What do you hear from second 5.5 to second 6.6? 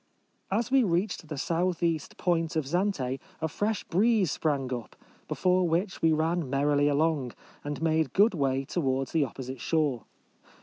which we ran